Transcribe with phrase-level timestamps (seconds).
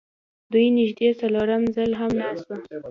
[0.51, 2.59] دوی نږدې څلورم ځل هم ناست وو